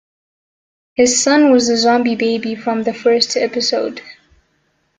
His 0.95 1.21
son 1.21 1.51
was 1.51 1.67
the 1.67 1.77
zombie 1.77 2.15
baby 2.15 2.55
from 2.55 2.81
the 2.81 2.91
first 2.91 3.37
episode. 3.37 4.01